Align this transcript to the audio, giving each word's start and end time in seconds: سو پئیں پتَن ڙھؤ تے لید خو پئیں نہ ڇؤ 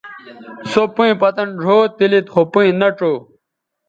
سو 0.71 0.81
پئیں 0.95 1.15
پتَن 1.21 1.47
ڙھؤ 1.61 1.77
تے 1.97 2.05
لید 2.11 2.27
خو 2.33 2.41
پئیں 2.51 2.73
نہ 2.79 2.87
ڇؤ 2.97 3.15